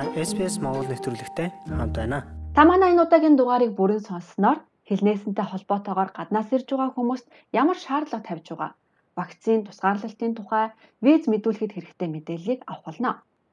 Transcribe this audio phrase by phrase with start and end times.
[0.00, 2.24] Та SPS Монгол нэвтрүүлэгтэй хамт байна.
[2.56, 8.24] Та манай энэ удаагийн дугаарыг бүрэн сонссноор хэлнээсэнтэй холбоотойгоор гаднаас ирж байгаа хүмүүст ямар шаардлага
[8.24, 8.72] тавьж байгаа,
[9.12, 10.72] вакцины тусгаарлалтын тухай
[11.04, 13.10] виз мэдүүлэхэд хэрэгтэй мэдээллийг авах болно.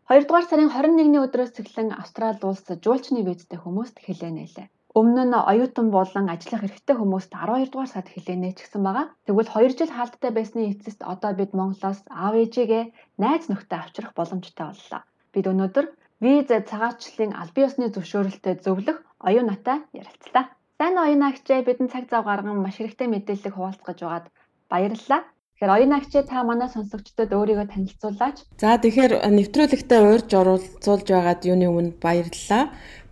[0.08, 4.68] 2 дугаар сарын 21-ний өдрөөс эхлэн Австрали улс жуулчны визтэй хүмүүст хэлээ нээлээ.
[4.96, 9.12] Өмнө нь оюутан болон ажиллах эрхтэй хүмүүст 12 дугаар сард хэлээнэ ч гэсэн байгаа.
[9.28, 14.72] Тэгвэл 2 жил хаалттай байсны эцэст одоо бид Монголоос аав ээжигээ найз нөхдөд авчрах боломжтой
[14.72, 15.04] боллоо.
[15.36, 15.88] Бид өнөөдөр
[16.24, 20.46] виз цагаачлалын албан ёсны зөвшөөрөлтөд зөвлөх оюун натай ярилцлаа.
[20.78, 24.26] Сайн оюун агчаа бидэнд цаг зав гарган маш хэрэгтэй мэдээллийг хуваалцгаж байгаад
[24.72, 25.22] баярлалаа.
[25.58, 28.38] Тэгэхээр оюун агчаа та манай сонсогчдод өөрийгөө танилцуулаач.
[28.62, 32.64] За тэгэхээр нэвтрүүлэгтээ уурж оролцуулж байгаад юуны өмнө баярлалаа.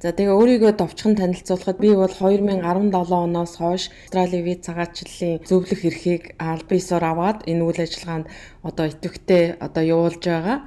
[0.02, 6.23] За тэгээ өөрийгөө довчхон танилцуулахад би бол 2017 оноос хойш Австралийн виз цагаачлалын зөвлөх эрхийг
[6.38, 8.30] албан ёсоор аваад энэ үйл ажиллагаанд
[8.62, 10.58] одоо идэвхтэй одоо явуулж байгаа.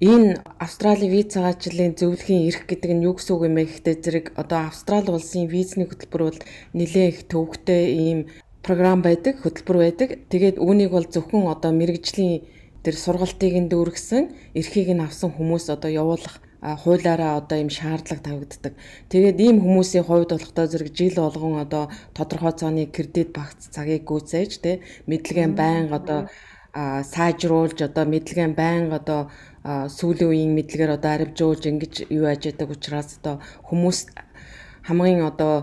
[0.00, 4.26] Энэ Австралийн виз цагаачлалын зөвлөхийн эрх гэдэг нь юу гэсэн үг юм бэ гэхдээ зэрэг
[4.38, 6.40] одоо Австрали улсын визний хөтөлбөр бол
[6.78, 8.18] нэлээд их төвөгтэй ийм
[8.62, 10.22] програм байдаг, хөтөлбөр байдаг.
[10.30, 12.46] Тэгээд үүнийг бол зөвхөн одоо мэрэгжлийн
[12.86, 18.78] тэр сургалтыг нь дүүргэсэн, эрхийг нь авсан хүмүүс одоо явуулах хуулаараа одоо ийм шаардлага тавигддаг.
[19.10, 24.52] Тэгээд ийм хүмүүсийн хувьд болохдоо зэрэг жил болгон одоо тодорхой цааны кредит багц цагийг гүйцээж
[24.62, 24.78] тэ
[25.10, 26.20] мэдлэгээ байнга одоо
[26.74, 29.20] сайжруулж одоо мэдлэгээ байнга одоо
[29.96, 33.36] сүүлийн үеийн мэдлэгээр одоо арвжуулж ингэж юу ажиадаг учраас одоо
[33.68, 33.98] хүмүүс
[34.88, 35.54] хамгийн одоо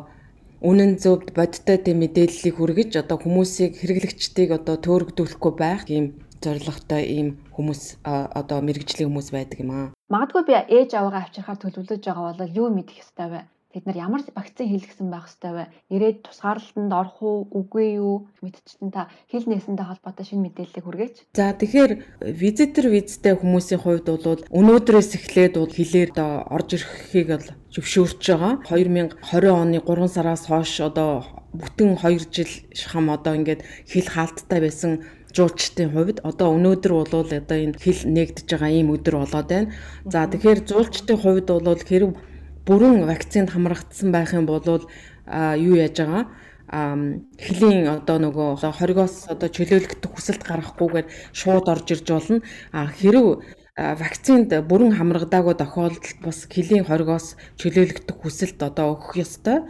[0.62, 6.06] үнэн зөвд бодиттой тийм мэдээллийг хүргэж одоо хүмүүсийг хэрэглэгчдийг одоо төөрөгдүүлэхгүй байх ийм
[6.44, 9.88] зорилготой ийм хүмүүс одоо мэрэгжлийн хүмүүс байдаг юм аа.
[10.14, 13.42] Магадгүй би ээж аваагаа авчирхаар төлөвлөж байгаа бол юу мэдэх ёстой вэ?
[13.76, 15.64] Бид нар ямар вакцин хийлгсэн байх ёстой вэ?
[15.92, 21.16] Ирээд тусгаарлалтанд орох уу, үгүй юу мэдчихсэн та хил нээсэндээ холбоотой шинэ мэдээллийг хүргээч.
[21.36, 28.24] За тэгэхээр визитер визтэй хүмүүсийн хувьд бол өнөөдрөөс эхлээд бол хилээр орж ирэхийг бол зөвшөөрч
[28.32, 28.64] байгаа.
[28.64, 35.04] 2020 оны 3 сараас хойш одоо бүтэн 2 жил шахам одоо ингээд хил хаалттай байсан
[35.36, 39.76] жуулчдын хувьд одоо өнөөдөр бол одоо энэ хил нэгдэж байгаа ийм өдөр болоод байна.
[40.08, 42.35] За тэгэхээр жуулчдын хувьд бол хэрэг
[42.66, 46.24] бүрэн вакцинд хамрагдсан байх юм бол юу яаж байгаа
[47.38, 52.42] хилийн одоо нөгөө хоригоос одоо чөлөөлөгдөх хүсэлт гаргахгүйгээр шууд орж ирж болно.
[52.74, 59.68] Хэрэг вакцинд бүрэн хамрагдаагүй тохиолдолд бас хилийн хоригоос чөлөөлөгдөх хүсэлт одоо өгөх ёстой.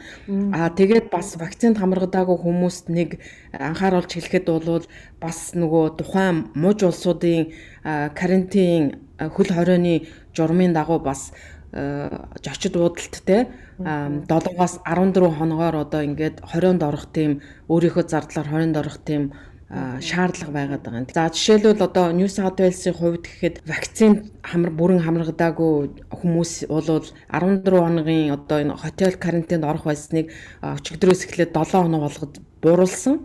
[0.55, 3.19] Аа тэгээд бас вакцинд хамрагдаагүй хүмүүст нэг
[3.51, 4.85] анхааруулж хэлэхэд бол
[5.19, 7.51] бас нөгөө тухайн муж улсуудын
[7.84, 10.07] карантин хөл хорионы
[10.38, 11.34] журмын дагуу бас
[11.75, 13.47] жочид буудалт те
[13.79, 19.35] 7-аас 14 хоногоор одоо ингээд 20-нд орох тийм өөрийнхөө зардлаар 20-нд орох тийм
[19.69, 21.07] шаардлага байгаад байгаа юм.
[21.11, 27.65] За жишээлбэл одоо New South Wales-ийн хувьд гэхэд вакцин хамар бүрэн хамрагдаагүй хүмүүс бол 14
[27.65, 30.31] хоногийн одоо энэ хотел карантинд орох байсныг
[30.61, 33.15] өчигдрөөс эхлээд 7 хоног болгоод бууруулсан.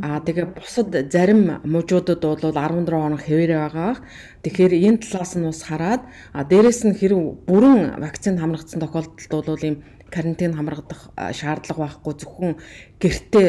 [0.00, 3.94] Аа тэгээ бусад зарим мужуудад бол 14 хоног хэвээрээ байгаа.
[4.44, 6.02] Тэгэхээр энэ талаас нь бас хараад
[6.36, 9.76] а дээрэс нь хэрэг бүрэн вакцинд хамрагдсан тохиолдолд бол ийм
[10.14, 12.52] карантин хамрагдах шаардлага байхгүй зөвхөн
[13.02, 13.48] гэртээ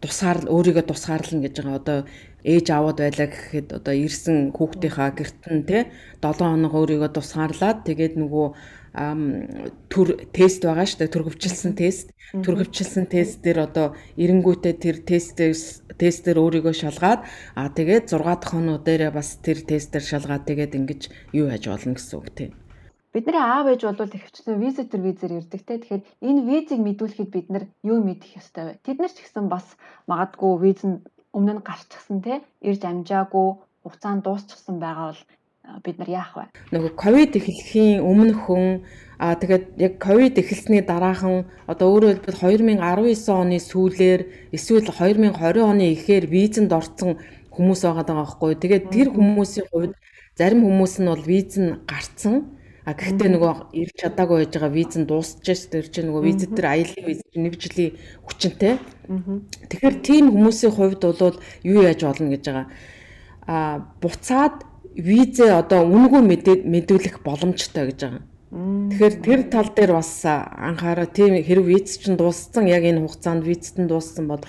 [0.00, 1.98] тусаар өөрийгөө тусгаарлана гэж байгаа одоо
[2.42, 5.78] ээж аваад байлаа гэхэд одоо ирсэн хүүхдийнхаа гэрт нь те
[6.24, 8.46] 7 хоног өөрийгөө тусгаарлаад тэгээд нөгөө
[8.94, 15.62] төр тест байгаа шүү дээ төрөвчлсэн тест төрөвчлсэн тест дээр одоо эренгүүтээ тэр тестээс
[16.00, 17.20] тестээр өөрийгөө шалгаад
[17.56, 21.00] аа тэгээд 6 дахь хоног дээрээ бас тэр тестээр шалгаад тэгээд ингэж
[21.36, 22.52] юу яаж болно гэсэн үг тийм
[23.08, 25.80] Бидний аав ээж бол ихэвчлэн визитер визээр ирдэг те.
[25.80, 28.80] Тэгэхээр энэ визийг мэдүүлэхэд бид нар юу мэдэх ёстой вэ?
[28.84, 29.64] Тэд нар ч гэсэн бас
[30.04, 31.00] магадгүй виз нь
[31.32, 32.44] өмнө нь гарчихсан те.
[32.60, 33.48] Ирж амжаагүй
[33.82, 35.22] хугацаанд дуусчихсан байгаа бол
[35.84, 36.44] бид нар яах вэ?
[36.72, 38.64] Нөгөө ковид эхлэхийн өмнө хүн
[39.18, 44.20] аа тэгээд яг ковид эхэлсний дараахан одоо өөрөөр хэлбэл 2019 оны сүүлээр
[44.56, 47.18] эсвэл 2020 оны эхээр визэнд орсон
[47.52, 48.54] хүмүүс байгаа даа байхгүй.
[48.56, 49.92] Тэгээд тэр хүмүүсийн хувьд
[50.38, 54.96] зарим хүмүүс нь бол виз нь гарцсан А гэхдээ нөгөө ирж чадаагүй байж байгаа виз
[54.96, 57.92] нь дуусчихсан тэр чинь нөгөө виз дээр аялын виз нэг жилийн
[58.24, 58.80] хүчинтэй.
[59.68, 61.36] Тэгэхээр тийм хүмүүсийн хувьд бол
[61.68, 62.66] юу яаж болно гэж байгаа.
[63.44, 64.64] А буцаад
[64.98, 66.22] визээ одоо үнгүй
[66.66, 68.24] мэдүүлэх боломжтой гэж байгаа.
[68.48, 73.78] Тэгэхээр тэр тал дээр бас анхаараа тийм хэрэг виз чинь дууссан яг энэ хугацаанд визт
[73.78, 74.42] нь дууссан бол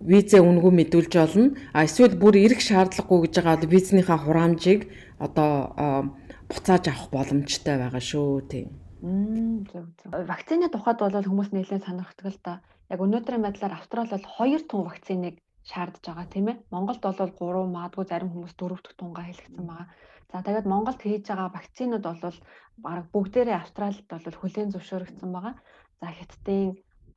[0.00, 1.54] визээ үнгүй мэдүүлж олно.
[1.76, 6.14] А эсвэл бүр ирэх шаардлагагүй гэж байгаа визнийхаа хураамжийг одоо
[6.48, 8.68] буцааж авах боломжтой байгаа шүү тийм.
[9.02, 12.54] Вакцины тухайд бол хүмүүс нэлээд сонирхдаг л да.
[12.86, 16.62] Яг өнөөдрийн байдлаар Австрали бол хоёр тун вакциныг шаардж байгаа тийм ээ.
[16.74, 19.88] Монголд бол 3 маадгүй зарим хүмүүс 4 дахь тунгаа хэлэгдсэн байгаа.
[20.32, 22.38] За тэгээд Монголд хийж байгаа вакцинууд бол
[22.84, 25.54] баг бүгдээрээ Австралид бол хүлээн зөвшөөрөгдсөн байгаа.
[26.00, 26.68] За Хятадын,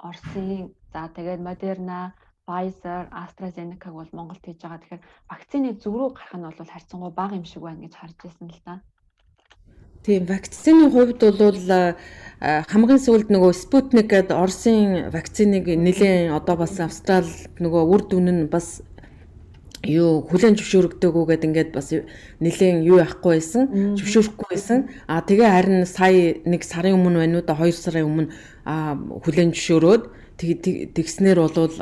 [0.08, 2.00] Оросын, за тэгээд Moderna,
[2.46, 4.82] Pfizer, AstraZeneca бол Монголд хийж байгаа.
[4.82, 8.48] Тэгэхээр вакцины зөв рүү гарах нь бол харьцангуй бага юм шиг байна гэж харж байсан
[8.54, 8.74] л да.
[10.06, 11.58] Тийм вакцины хувьд бол
[12.38, 17.26] хамгийн сүүлд нөгөө Sputnik гэдэг Оросын вакциныг нэлээд одоо бас Австрал
[17.58, 18.86] нөгөө үр дүн нь бас
[19.82, 21.90] юу хүлэн зөвшөөрөгдөөгүй гэдэг ингээд бас
[22.38, 24.80] нэлээд юу яахгүй байсан зөвшөөрөхгүй байсан.
[25.10, 28.30] А тэгээ харин сая нэг сарын өмнө байна уу да 2 сарын өмнө
[29.26, 30.04] хүлэн зөвшөөрөөд
[30.38, 31.76] тэгснэр болвол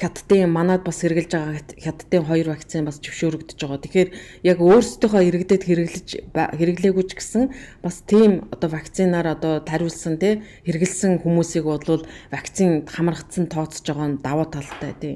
[0.00, 3.84] хятадын манад бас хэрэгжилж байгаа хятадын хоёр вакцин бас зөвшөөрөгдөж байгаа.
[3.84, 4.10] Тэгэхээр
[4.42, 7.42] яг өөрсдийнхөө иргэдэд хэрэглэж хэрэглээгүй ч гэсэн
[7.84, 12.02] бас тийм одоо вакцинаар одоо тариулсан тий хэрэгэлсэн хүмүүсийг болвол
[12.34, 15.14] вакцинд хамрагдсан тооцож байгаа нь давуу талтай тий.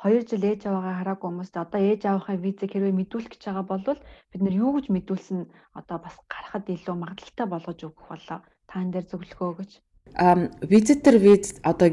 [0.00, 3.84] 2 жил ээж аваагаа хараагүй хүмүүст одоо ээж аваахын визэг хэрвээ мэдүүлэх гэж байгаа бол
[4.30, 5.38] бид нар юу гэж мэдүүлсэн
[5.74, 8.38] одоо бас гарахад илүү магадлалтай болгож өгөх болоо.
[8.70, 9.72] Таан дээр зөвлөгөө өгөөч
[10.16, 11.88] визитер виз одоо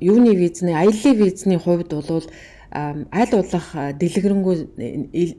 [0.00, 2.24] юуны визний аяллаа визний хувьд бол
[2.72, 4.56] аль болох дэлгэрэнгүй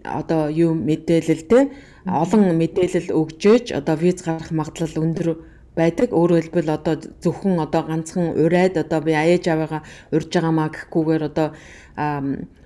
[0.03, 1.59] одоо юу мэдээлэл те
[2.07, 5.27] олон мэдээлэл өгжөөж одоо виз гарах магадлал өндөр
[5.75, 6.09] байдаг.
[6.15, 9.83] Өөрөөр хэлбэл одоо зөвхөн одоо ганцхан урайд одоо би аяж аваагаа
[10.15, 11.47] урьж байгаамаа гэхгүйгээр одоо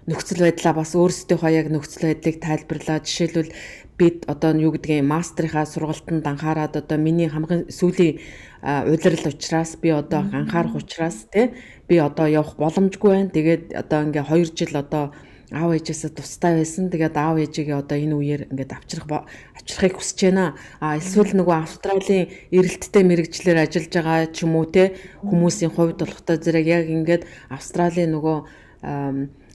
[0.07, 3.03] нөхцөл байдлаа бас өөрсдийнхөө яг нөхцөл байдлыг тайлбарлаа.
[3.03, 3.51] Жишээлбэл
[3.99, 8.17] бид одоо юу гэдгийг мастрынхаа сургалтанд анхаарад одоо миний хамгийн сүүлийн
[8.61, 11.51] удирдал учраас би одоо анхаарах учраас тий
[11.87, 13.29] би одоо явах боломжгүй байна.
[13.33, 15.11] Тэгээд одоо ингээ 2 жил одоо
[15.51, 16.87] аав ээжээсээ тустай байсан.
[16.93, 19.27] Тэгээд аав ээжигээ одоо энэ үеэр ингээд авчрах
[19.57, 20.55] авчрахыг хүсэж байна.
[20.79, 26.37] А эсвэл нөгөө Австралийн эрэлттэй мэрэгчлэр ажиллаж байгаа ч юм уу те хүмүүсийн хувьд болохтой
[26.39, 28.37] зэрэг яг ингээд Австралийн нөгөө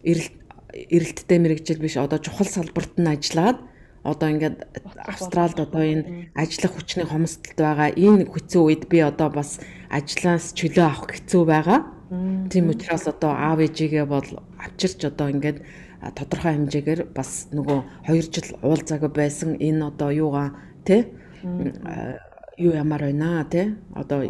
[0.05, 0.35] эрэлт
[0.77, 3.65] эрэлттэй мэрэгжил биш одоо чухал салбарт нь ажиллаад
[4.07, 4.59] одоо ингээд
[5.11, 9.59] Австралид одоо энэ ажиллах хүчний хомсдолд байгаа энэ хэцүү үед би одоо бас
[9.91, 11.81] ажлаас чөлөө авах хэцүү байгаа.
[12.51, 14.29] Тийм учраас одоо аав ээжигээ бол
[14.63, 15.59] авчирч одоо ингээд
[16.15, 20.55] тодорхой хэмжээгээр бас нөгөө 2 жил уулзаагүй байсан энэ одоо юугаа
[20.87, 21.11] тий
[22.57, 24.23] юу ямар байна тий одоо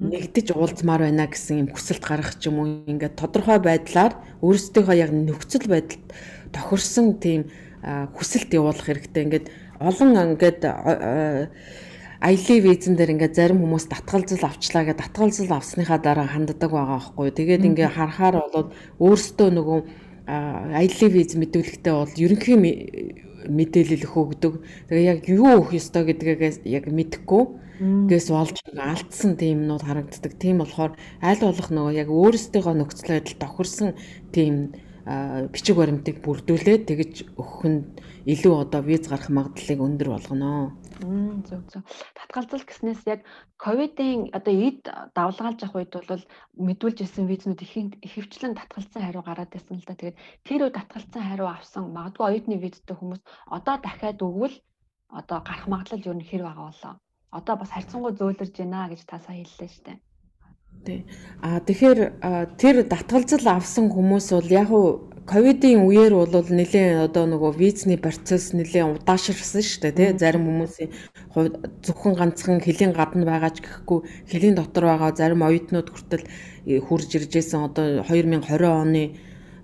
[0.00, 5.10] нэгдэж уулзмаар байна гэсэн юм хүсэлт гаргах ч юм уу ингээд тодорхой байдлаар өөрсдийнхөө яг
[5.14, 6.02] нөхцөл байдалд
[6.50, 7.46] тохирсон тийм
[7.84, 9.22] хүсэлт явуулах хэрэгтэй.
[9.26, 9.46] Ингээд
[9.78, 10.60] олон ингээд
[12.18, 17.30] аялын визэн дээр ингээд зарим хүмүүс татгалзал авчлаа гэдэг татгалзал авсныхаа дараа ханддаг байгаа байхгүй.
[17.30, 19.78] Тэгээд ингээд харахаар болоод өөрсдөө нөгөө
[20.26, 24.54] аялын виз мэдүүлэгтээ бол ерөнхий мэдээлэл өгдөг.
[24.90, 27.42] Тэгээ яг юу өгөх ёстой гэдгээс яг мэдэхгүй
[28.10, 30.34] гээс болж алдсан тийм юмнууд харагддаг.
[30.42, 33.94] Тийм болохоор аль болох нөгөө яг өөрсдийнхөө нөхцөл байдал тохирсон
[34.34, 34.74] тийм
[35.08, 37.80] бичиг баримтыг бүрдүүлээд тэгж өгөх нь
[38.28, 40.76] илүү одоо виз гарах магадлалыг өндөр болгоно.
[41.48, 41.82] Зөв зөв.
[42.12, 43.24] Татгалзал гэснээс яг
[43.56, 44.84] ковидын одоо эд
[45.16, 46.24] давлгаалж авах үед бол
[46.60, 47.64] мэдүүлж ирсэн визнүүд
[48.04, 49.96] ихэвчлэн татгалцсан хариу гараад байсан л да.
[49.96, 54.56] Тэгээд тэр үед татгалцсан хариу авсан магадгүй оюутны визтэй хүмүүс одоо дахиад өгвөл
[55.08, 56.94] одоо гарах магадлал юу нэр байгаа болоо.
[57.32, 59.98] Одоо бас харьцангуй зөөлрж байна гэж та сая хэллээ шүү дээ.
[60.88, 61.04] Тий.
[61.44, 62.00] А тэгэхээр
[62.56, 68.56] тэр татгалзал авсан хүмүүс бол яг уу ковидын үеэр бол нэлээд одоо нөгөө визний процесс
[68.56, 70.88] нэлээд удаашрсан шүү дээ тий зарим хүмүүсийн
[71.36, 76.80] хувьд зөвхөн ганцхан хэлийн гадна байгаа ч гэхгүй хэлийн дотор байгаа зарим оюутнууд хүртэл э,
[76.80, 79.04] хурж иржсэн одоо 2020 оны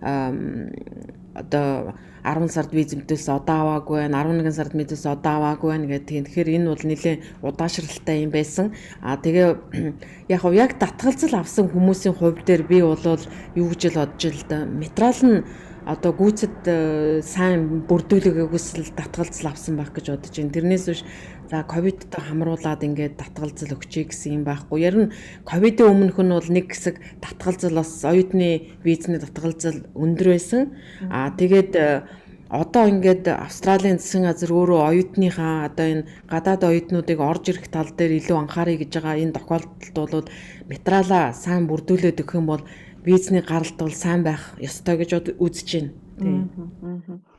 [0.05, 6.25] одоо 10 сард виз мэдээс одоо аваагүй байна 11 сард мэдээс одоо аваагүй байна гэдэг.
[6.25, 8.73] Тэгэхээр энэ бол нэлээд удаашралтай юм байсан.
[9.05, 9.49] А тэгээ
[10.33, 13.21] яг хав яг татгалзал авсан хүмүүсийн хувь дээр би бол
[13.55, 14.65] юу гэж л бодож л да.
[14.65, 15.45] Метрал нь
[15.85, 20.55] одоо гүйцэд э, сайн бүрдүүлээгүйс л татгалзал авсан байх гэж бодож байна.
[20.57, 21.05] Тэрнээс биш
[21.51, 24.81] за ковидтой хамруулад ингээд татгалзал өгчэй гэсэн юм байхгүй.
[24.81, 25.13] Ярин
[25.45, 30.75] ковидын өмнөх нь бол нэг хэсэг татгалзал бас оюутны визний татгалзал өндөр байсан.
[31.11, 32.03] Аа тэгээд э,
[32.49, 38.23] одоо ингээд Австралийн засгийн газар өөрөө оюутныхаа одоо энэ гадаад оюутнуудыг орж ирэх тал дээр
[38.23, 40.33] илүү анхаарыг гэж байгаа энэ тохиолдолд бол
[40.71, 42.63] материалаа сайн бүрдүүлээд өгөх юм бол
[43.03, 45.93] визний гаралт бол сайн байх ёстой гэж үзэж байна.
[46.19, 47.34] Тийм.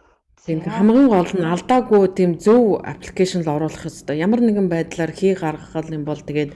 [0.45, 4.21] Тийм хамгийн гол нь алдаагүй тийм зөв аппликейшн л оруулах ёстой.
[4.21, 6.53] Ямар нэгэн байдлаар хий гаргах юм бол тэгээд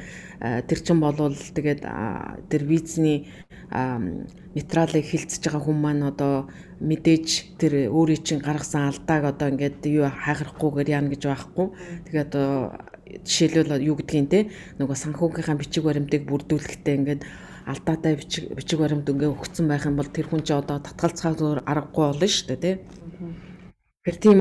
[0.70, 1.90] тэр чин болвол тэгээд
[2.54, 3.34] тэр визний
[4.54, 6.54] материалыг хилцэж байгаа хүн маань одоо
[6.86, 11.68] мэдээж тэр өөрийн чинь гаргасан алдааг одоо ингээд юу хайхрахгүйгээр яана гэж байхгүй.
[12.06, 12.78] Тэгээд одоо
[13.26, 14.40] жишээлбэл юу гэдгийг те
[14.78, 17.22] нөгөө санхүүгийнхаа бичиг баримтыг бүрдүүлэхдээ ингээд
[17.66, 22.06] алдаатай бичиг бичиг баримт ингээ өгсөн байх юм бол тэр хүн чи одоо татгалцахаар аргагүй
[22.06, 22.78] болно шүү дээ тий.
[24.06, 24.38] Тэр тийм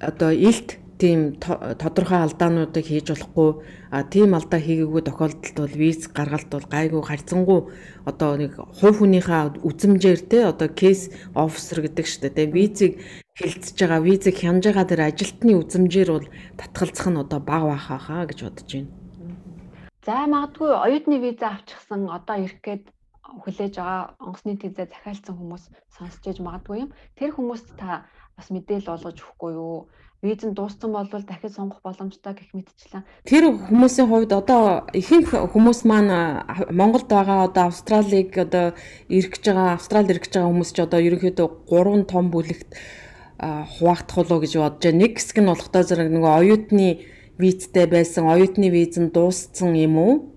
[0.00, 3.50] одоо илт тийм тодорхой алдаануудыг хийж болохгүй
[3.90, 7.60] а тийм алдаа хийгээгүй тохиолдолд бол виз гаргалт бол гайгүй харьцангуй
[8.04, 12.92] одоо нэг хувь хүнийхээ үзмжээр те одоо кейс офисер гэдэг дээ те визийг
[13.34, 16.28] хилцэж байгаа визийг хянаж байгаа тэр ажилтны үзмжээр бол
[16.60, 18.92] татгалзах нь одоо баг байхаа хаа гэж бодож байна.
[20.04, 22.84] За магадгүй оюутны виза авчихсан одоо ирэх гээд
[23.24, 25.64] хүлээж байгаа онгоцны виза захиалсан хүмүүс
[25.96, 26.90] сонсч иж магадгүй юм.
[27.18, 28.04] Тэр хүмүүст та
[28.36, 29.88] бас мэдээлэл олгож өгөхгүй юу?
[30.22, 33.08] виз нь дууссан бол дахиж сонгох боломжтой гэх мэтчлэн.
[33.24, 38.76] Тэр хүмүүсийн хувьд одоо ихэнх хүмүүс маань Монголд байгаа одоо Австралиг одоо
[39.08, 42.70] ирэх гэж байгаа Австрал ирэх гэж байгаа хүмүүс ч одоо ерөнхийдөө 3 том бүлэгт
[43.40, 45.00] хуваагдах болоо гэж бодож байна.
[45.00, 46.88] Нэг хэсэг нь болохтой зэрэг нөгөө оюутны
[47.40, 50.29] визтэй байсан, оюутны виз нь дууссан юм уу?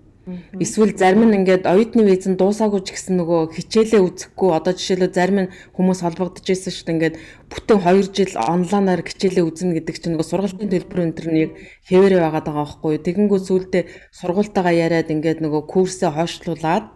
[0.55, 4.49] Эсвэл зарим нь ингээд оюутны виз нь дуусаагүй ч гэсэн нөгөө хичээлээ үзэхгүй.
[4.55, 6.95] Одоо жишээлбэл зарим нь хүмүүс холбогдож ирсэн шүү дээ.
[6.95, 7.15] Ингээд
[7.51, 11.49] бүтэн 2 жил онлайнаар хичээлээ үзнэ гэдэг чинь нөгөө сургалтын төлбөр энэ төр нэг
[11.91, 13.03] хэвээрээ байгаа байхгүй.
[13.03, 13.79] Тэгэнгүү сүулдэ
[14.15, 16.87] сургуультайгаа яриад ингээд нөгөө курсээ хойшлуулад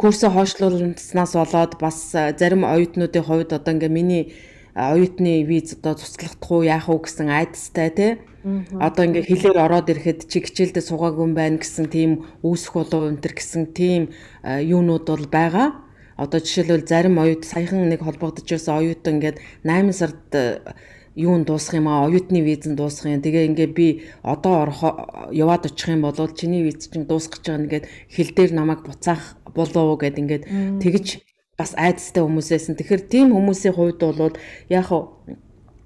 [0.00, 4.24] курсээ хойшлуулснаас болоод бас зарим оюутнуудын хувьд одоо ингээд миний
[4.72, 8.10] оюутны виз одоо туслахдах уу яах уу гэсэн айдастай тий
[8.80, 12.10] Одоо ингээ хэлээр ороод ирэхэд чи хичээлдээ суугаагүй юм байна гэсэн тийм
[12.42, 14.12] үүсэх болов өнтер гэсэн тийм
[14.44, 15.68] юунууд бол байгаа.
[16.18, 20.26] Одоо жишээлбэл зарим оюут саяхан нэг холбогдож байсан оюут ингээд 8 сард
[21.18, 23.22] юун дуусах юм аа оюутны визэн дуусах юм.
[23.22, 23.86] Тэгээ ингээ би
[24.22, 24.80] одоо орох
[25.34, 29.38] яваад очих юм бол чиний виз чинь дуусах гэж байгаа нэгэд хил дээр намайг буцаах
[29.54, 30.44] болов уу гэд ингээд
[30.78, 31.06] тэгж
[31.58, 32.78] бас айдастай хүмүүсээс нь.
[32.78, 34.34] Тэгэхээр тийм хүмүүсийн хувьд бол
[34.70, 34.86] яг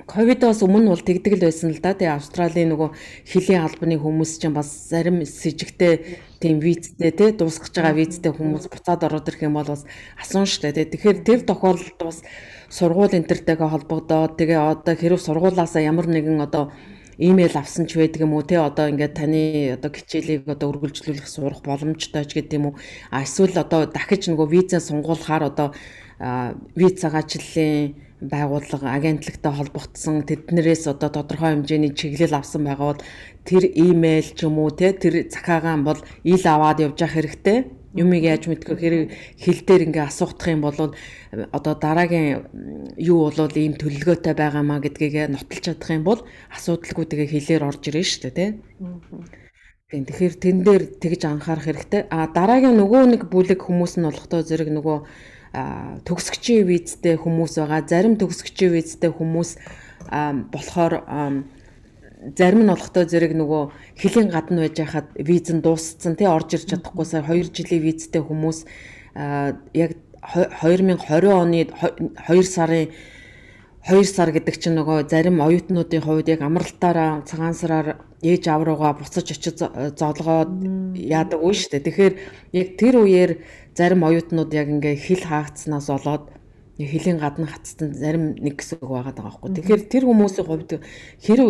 [0.07, 1.95] ковидоос өмнө бол тэгдэг л байсан л да.
[1.95, 2.91] Тэгээ Австралийн нөгөө
[3.27, 8.33] хилийн албаны хүмүүс чинь бас зарим с ิจ гтэй тийм визтэй те дуусгаж байгаа визтэй
[8.35, 9.87] хүмүүс буцаад ороод ирэх юм бол бас
[10.19, 10.89] асуун штэ те.
[10.91, 12.27] Тэгэхээр тэр тохиолдолд бас
[12.73, 16.73] сургууль энтертэйгээ холбогдоод тэгээ одоо хэрв сургуулаасаа ямар нэгэн одоо
[17.19, 21.61] имэйл авсан ч байдаг юм уу те одоо ингээд таны одоо хичээлийг одоо үргэлжлүүлэх сурах
[21.63, 22.75] боломжтой ч гэдэг юм уу
[23.13, 25.69] а эсвэл одоо дахиж нөгөө визээ сунгуулахаар одоо
[26.75, 33.03] виз цагаачлалын байгууллага агентлагтай холбогдсон тэднэрээс одоо тодорхой хэмжээний чиглэл авсан байгаа бол
[33.43, 37.59] тэр имэйл ч юм уу те тэр захаагаан бол ил аваад явж явах хэрэгтэй
[37.93, 39.03] юмыг яаж мэдгүй хэрэг
[39.37, 40.97] хил дээр ингээ асуухтах юм бол
[41.53, 42.49] одоо дараагийн
[42.97, 46.21] юу болвол ийм төлөлгөөтэй байгаамаа гэдгийг нотолж чадах юм бол
[46.57, 48.51] асуудалгүй тэгээ хилээр орж ирнэ шүү дээ тий.
[49.93, 52.03] Тийм тэгэхээр тэн дээр тэгж анхаарах хэрэгтэй.
[52.09, 54.97] А дараагийн нөгөө нэг бүлэг хүмүүс нь болохдоо зэрэг нөгөө
[55.53, 57.85] төгсгчийн визтэй хүмүүс байгаа.
[57.85, 59.51] Зарим төгсгчийн визтэй хүмүүс
[60.09, 60.95] болохоор
[62.37, 63.63] зарим нь болохтой зэрэг нөгөө
[64.01, 68.23] хөлийн гадна байж хахад виз нь дууссан тий орж ирж чадахгүй сая 2 жилийн визтэй
[68.23, 68.65] хүмүүс
[69.75, 72.95] яг 2020 оны 2 сарын
[73.91, 78.95] 2 сар гэдэг чинь нөгөө зарим оюутнуудын хувьд яг амралтаараа цагаан сараар ээж аав руугаа
[78.95, 79.59] буцаж очиж
[79.99, 80.51] зоолгоод
[80.95, 81.87] яадаг үе шүү дээ.
[81.87, 82.15] Тэгэхээр
[82.55, 83.31] яг тэр үеэр
[83.75, 86.25] зарим оюутнууд яг ингээ хил хаагдсанаас болоод
[86.79, 89.51] хилийн гадна хатцсан зарим нэг хэсэг байгаад байгаа байхгүй.
[89.59, 90.71] Тэгэхээр тэр хүмүүсийн хувьд
[91.21, 91.49] хэрв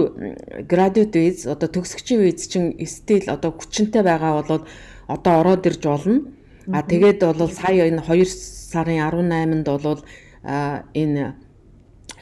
[0.66, 4.66] graduate visa одоо төгсөгчийн виз чинь стил одоо хүчинтэй байгаа бол
[5.06, 6.26] одоо ороод ирж болно.
[6.72, 10.02] А тэгээд бол сая энэ 2 сарын 18-нд бол
[10.42, 11.36] энэ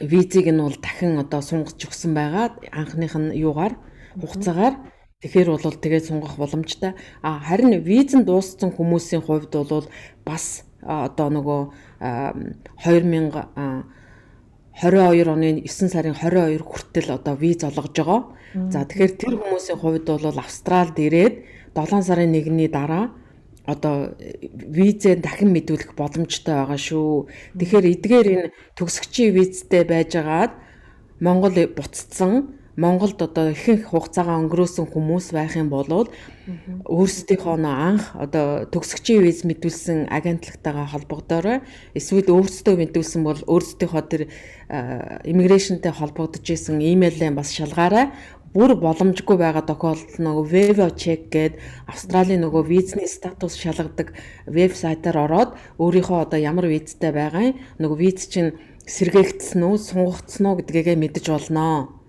[0.01, 2.53] визийг нь бол дахин одоо сунгаж өгсөн байгаа.
[2.71, 3.75] Анхных нь юугаар
[4.19, 4.75] хугацаагаар
[5.21, 6.97] Тэгэхээр бол тэгээд сунгах боломжтой.
[7.21, 9.85] А харин визэн дууссан хүмүүсийн хувьд бол
[10.25, 11.61] бас одоо нөгөө
[12.81, 13.85] 2000
[14.81, 18.21] 22 оны 9 сарын 22 хүртэл одоо виз олгож байгаа.
[18.73, 21.35] За тэгэхээр тэр хүмүүсийн хувьд бол Австралид ирээд
[21.77, 23.13] 7 сарын 1-ний дараа
[23.69, 27.29] одоо визээ дахин мэдүүлэх боломжтой байгаа шүү.
[27.61, 30.57] Тэгэхээр эдгээр энэ төгсөгчийн визтэй байжгаад
[31.21, 36.07] Монгол буцсан Монголд одоо ихэнх хугацаагаа өнгөрөөсөн хүмүүс байх юм бол
[36.87, 41.59] өөрсдийнхөө анх одоо төгсөгчийн виз мэдүүлсэн агентлагтайгаа холбогдоорой.
[41.91, 44.21] Эсвэл өөрсдөө мэдүүлсэн бол өөрсдийнхөө тэр
[45.27, 48.15] иммиграшнтэй холбогдож исэн имэйлээ бас шалгаарай
[48.55, 54.11] бүр боломжгүй байгаа тохиолдолд нөгөө Vevo check гээд Австралийн нөгөө визний статус шалгадаг
[54.47, 60.97] вебсайтаар ороод өөрийнхөө одоо ямар визтэй байгаа нөгөө виз чинь сэргээгдсэн үү сунгагдсан уу гэдгээгээ
[60.99, 62.00] мэдэж олноо.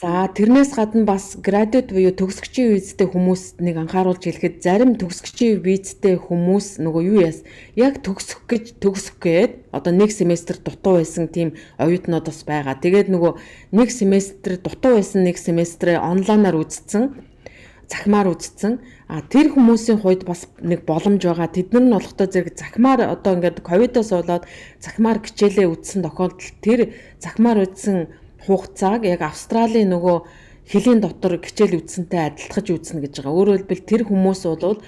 [0.00, 6.16] За тэрнээс гадна бас градуэт буюу төгсөгчийн визтэй хүмүүст нэг анхааруулж хэлэхэд зарим төгсөгчийн визтэй
[6.16, 7.44] хүмүүс нөгөө юу яас
[7.76, 12.80] яг төгсөх гэж төгсөх гээд одоо нэг семестр дутуу байсан тийм оюутнууд бас байгаа.
[12.80, 13.32] Тэгээд нөгөө
[13.76, 17.28] нэг семестр дутуу байсан нэг семестрээ онлайнаар үзсэн.
[17.90, 18.78] захимаар үзсэн.
[19.10, 21.50] А тэр хүмүүсийн хувьд бас нэг боломж байгаа.
[21.50, 24.46] Тэд нар нь болохтой зэрэг захимаар одоо ингээд ковидоос болоод
[24.78, 28.06] захимаар хичээлээ үзсэн тохиолдолд тэр захимаар үзсэн
[28.46, 30.16] хугацааг яг Австралийн нөгөө
[30.70, 33.34] хилийн дотор хичээл үзсэнтэй адилтгаж үзнэ гэж байгаа.
[33.34, 34.78] Өөрөөр хэлбэл тэр хүмүүс бол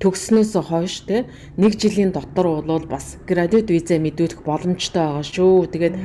[0.00, 1.28] төгснөөс хойш те
[1.60, 5.68] нэг жилийн дотор бол бас градуэт виза мэдүүлэх боломжтой байгаа шүү.
[5.72, 5.96] Тэгээд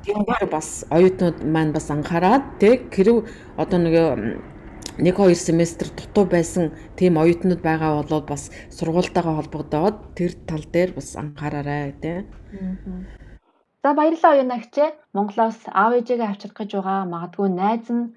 [0.00, 3.28] Гингээр бас оюутнууд маань бас анхаарад тэг хэрв
[3.60, 3.94] одоо нэг
[4.98, 10.96] нэг хоёр семестр дутуу байсан тийм оюутнууд байгаа бол бас сургуультайгаа холбогдоод тэр тал дээр
[10.96, 12.24] бас анхаараарай тий.
[13.82, 14.88] За баярлалаа оюунагчээ.
[15.16, 18.12] Монголоос аав ээжээгээ авчрах гэж байгаа магадгүй найз нь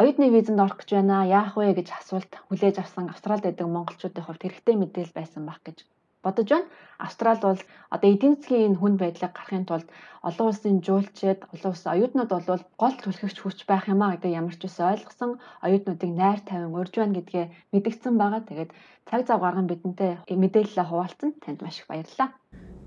[0.00, 1.16] оюутны визэнд орох гэж байна.
[1.38, 5.78] Яах вэ гэж асуулт хүлээж авсан Австралид байдаг монголчуудын хувьд хэрэгтэй мэдээлэл байсан баг гэж
[6.22, 6.68] бодож байна.
[6.98, 9.88] Австрал бол одоо эдийн засгийн энэ хүнд байдлыг гарахын тулд
[10.28, 14.54] олон улсын жуулчид, олон улсын оюутнууд бол гол түлхэгч хүч байх юм а гэдэг ямар
[14.56, 18.42] ч үс ойлгосон оюутнуудыг найр тавин урьж байна гэдгээ мэдгдсэн байгаа.
[18.44, 18.70] Тэгээд
[19.08, 22.28] цаг зав гарган бидэнтэй мэдээлэлээ хуваалцсан танд маш их баярлалаа.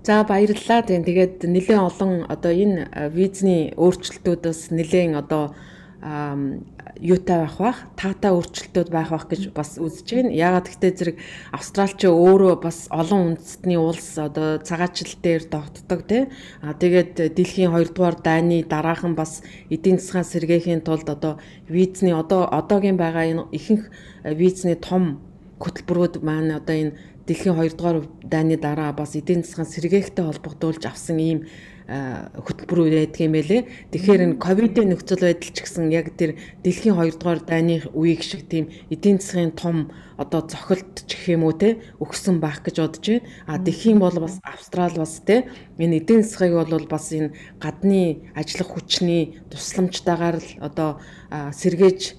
[0.06, 0.80] За баярлалаа.
[0.86, 5.56] Тэгээд нэлээд олон одоо энэ визний өөрчлөлтүүдээс нэлээд одоо
[6.04, 10.36] юутай байх бах таатай өөрчлөлтүүд байх бах гэж бас үзэж байна.
[10.36, 11.16] Яагаад гэвэл зэрэг
[11.48, 16.28] Австралч өөрөө бас олон үндэстний улс одоо цагаачлал дээр тогтдог тий.
[16.60, 19.40] А тэгээд дэлхийн 2 дугаар дайны дараахан бас
[19.72, 21.40] эдийн засгийн сэргээхийн тулд одоо
[21.72, 23.88] визний одоо одоогийн байгаа энэ ихэнх
[24.28, 25.24] визний том
[25.56, 31.16] хөтөлбөрүүд маань одоо энэ дэлхийн 2 дугаар дайны дараа бас эдийн засгийн сэргээхтэй холбогдуулж авсан
[31.16, 31.48] ийм
[31.84, 33.62] хөтөлбөрүүд байдаг юм байлээ.
[33.92, 38.48] Тэгэхээр энэ ковидын нөхцөл байдал ч гэсэн яг тэр дэлхийн 2 дугаар дайны үеиг шиг
[38.48, 43.04] тийм эдийн засгийн том одоо цохилт ч гэх юм уу те өгсөн байх гэж бодож
[43.04, 43.28] байна.
[43.44, 45.44] А юм бол бас Австрал бас те
[45.76, 52.16] энэ эдийн засгийг бол бас энэ гадны ажиллах хүчний тусламжтайгаар л одоо сэргээж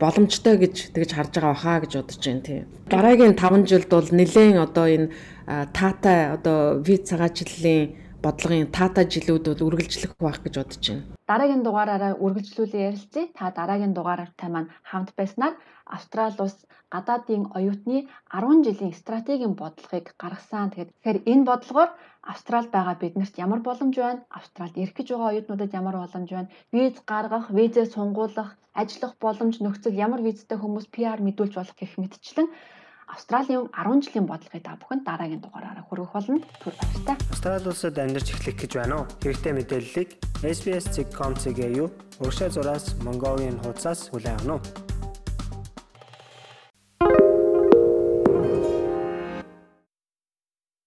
[0.00, 2.64] боломжтой гэж тэгж харж байгаа баха гэж бодож байна тийм.
[2.92, 5.08] Дараагийн 5 жилд бол нэлээд одоо энэ
[5.72, 11.04] таатай одоо виз цагаачлалын бодлогын таатай жилүүд бол үргэлжлэх байх гэж бодож байна.
[11.30, 13.24] Дараагийн дугаараараа үргэлжлүүлэн ярилцъя.
[13.38, 15.54] Та дараагийн дугаараартай маань хамт байснаар
[15.94, 16.58] Австрали улс
[16.94, 17.98] гадаадын оюутны
[18.32, 20.72] 10 жилийн стратегийн бодлогыг гаргасан.
[20.72, 21.90] Тэгэхээр энэ бодлогоор
[22.32, 24.24] Австралид байгаа биднэрт ямар боломж байна?
[24.38, 26.52] Австралид ирэх гэж байгаа оюутнуудад ямар боломж байна?
[26.72, 32.48] Виз гаргах, визээ сунгуулах, ажиллах боломж нөхцөл ямар визтэй хүмүүс PR мэдүүлж болох гэх мэтчлэн
[33.14, 36.42] Австралийн 10 жилийн бодлогыг та бүхэн дараагийн дугаараараа хүргэх болно.
[36.58, 37.16] Түр баяртай.
[37.30, 39.10] Австрали улсад амьдарч эхлэх гэж байна уу?
[39.22, 40.08] Хэрэгтэй мэдээллийг
[40.42, 41.88] SBS.com.cg юу?
[42.18, 44.93] Уршаа зураас Mongolian хуудасаас хүлээн авах нь.